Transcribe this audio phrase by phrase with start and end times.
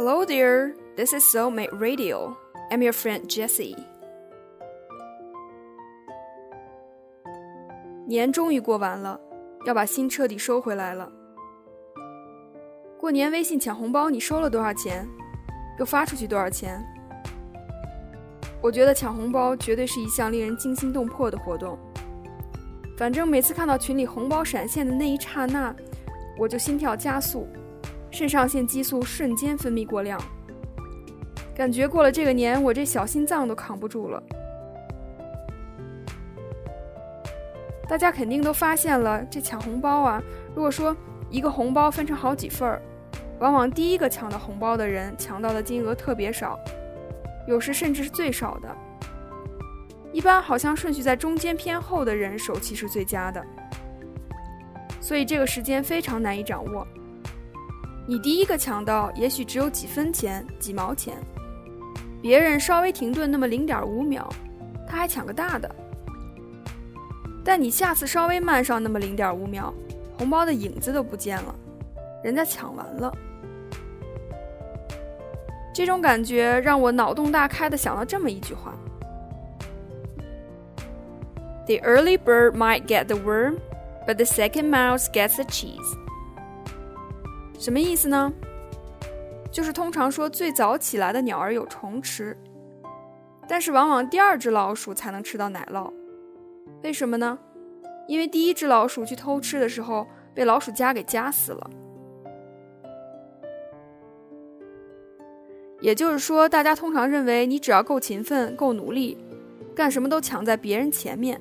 [0.00, 0.76] Hello dear.
[0.96, 2.36] This is Soulmate Radio.
[2.70, 3.76] I'm your friend Jessie.
[8.06, 9.20] 年终于过完了，
[9.66, 11.10] 要把心彻底收回来了。
[12.96, 15.04] 过年微信抢红包，你收了多少钱？
[15.80, 16.80] 又发出去多少钱？
[18.62, 21.76] 我觉得抢红包绝对是一项令人惊心动魄的活动。
[22.96, 25.74] 反正每次看到群里红包闪现的那一刹那，
[26.38, 27.48] 我就心跳加速，
[28.10, 30.20] 肾上腺激素瞬间分泌过量，
[31.54, 34.22] 感觉过了这个年，我这小心脏都扛不住了。
[37.88, 40.22] 大家肯定都发现了，这抢红包啊，
[40.54, 40.94] 如果说
[41.30, 42.82] 一个红包分成好几份儿，
[43.38, 46.58] 往往第一个抢到红包的人抢到的金额特别少，
[47.46, 48.68] 有时甚至是最少的。
[50.12, 53.44] 一般好像顺序在中间偏后的人手气是最佳的，
[55.00, 56.86] 所以这个时间非常难以掌握。
[58.10, 61.18] 你第一个抢到，也许只有几分钱、几毛钱，
[62.22, 64.26] 别人稍微停顿那么零点五秒，
[64.88, 65.70] 他还抢个大的。
[67.44, 69.74] 但你下次稍微慢上那么零点五秒，
[70.16, 71.54] 红包的影子都不见了，
[72.24, 73.12] 人家抢完了。
[75.74, 78.74] 这种感觉让我脑洞大开的想到这么一句话
[81.66, 83.58] ：“The early bird might get the worm,
[84.06, 85.94] but the second mouse gets the cheese。”
[87.58, 88.32] 什么意思呢？
[89.50, 92.36] 就是通常说最早起来的鸟儿有虫吃，
[93.48, 95.92] 但是往往第二只老鼠才能吃到奶酪。
[96.84, 97.36] 为什么呢？
[98.06, 101.70] 因为第一只老鼠去偷吃的时候被老鼠夹给夹死了。
[105.80, 109.18] 也就是说，大家通常认为你只要够勤奋、够努力，
[109.74, 111.40] 干什么都抢在别人前面，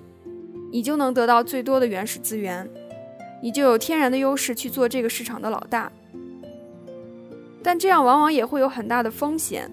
[0.72, 2.70] 你就能得到最多的原始资源，
[3.42, 5.92] 你就有天然的优势去做这个市场的老大。
[7.64, 9.70] 但这样往往也会有很大的风险，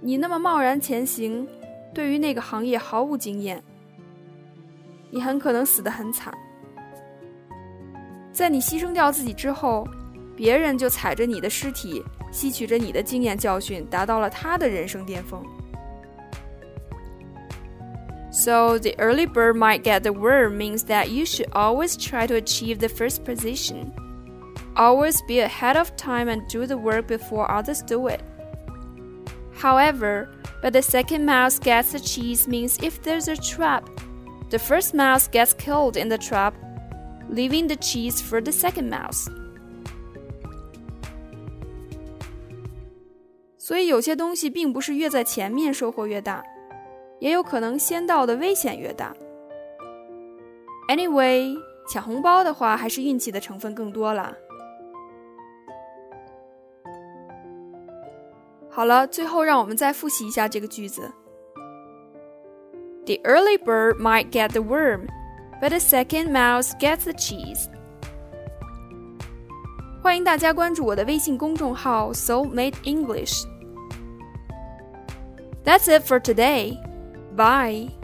[0.00, 1.46] 你那么贸然前行，
[1.94, 3.62] 对于那个行业毫无经验。
[5.10, 6.32] 你很可能死得很惨，
[8.32, 9.86] 在你牺牲掉自己之后，
[10.36, 15.42] 别人就踩着你的尸体，吸取着你的经验教训，达到了他的人生巅峰。
[18.47, 22.79] So the early bird might get the worm means that you should always try to achieve
[22.79, 23.93] the first position.
[24.75, 28.21] Always be ahead of time and do the work before others do it.
[29.53, 30.29] However,
[30.61, 33.89] but the second mouse gets the cheese means if there's a trap,
[34.49, 36.55] the first mouse gets killed in the trap,
[37.29, 39.29] leaving the cheese for the second mouse.
[43.57, 46.43] 所以有些东西并不是越在前面收获越大，
[47.19, 49.15] 也有可能先到的危险越大。
[50.89, 51.55] Anyway，
[51.87, 54.33] 抢红包的话还是运气的成分更多啦。
[58.69, 61.11] 好了，最后让我们再复习一下这个句子。
[63.05, 65.07] The early bird might get the worm,
[65.61, 67.69] but the second mouse gets the cheese.
[70.01, 73.45] 欢迎大家关注我的微信公众号 Soulmate English.
[75.63, 76.77] That's it for today.
[77.38, 77.97] Bye.